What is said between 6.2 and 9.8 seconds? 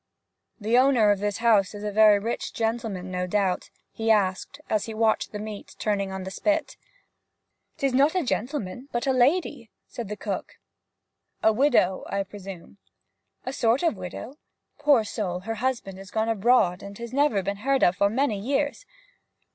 the spit. ''Tis not a gentleman, but a lady,'